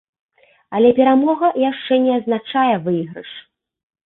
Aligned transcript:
Але 0.79 0.89
перамога 0.99 1.47
яшчэ 1.65 1.93
не 2.07 2.11
азначае 2.17 2.73
выйгрыш. 2.89 3.31